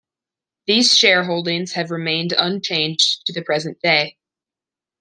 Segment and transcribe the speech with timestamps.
[0.65, 4.17] These shareholdings have remained unchanged to the present day.